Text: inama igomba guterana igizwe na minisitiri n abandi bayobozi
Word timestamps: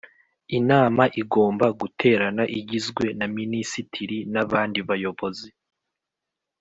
inama 0.57 1.03
igomba 1.21 1.65
guterana 1.79 2.43
igizwe 2.59 3.05
na 3.19 3.27
minisitiri 3.37 4.17
n 4.33 4.35
abandi 4.43 4.79
bayobozi 4.89 5.49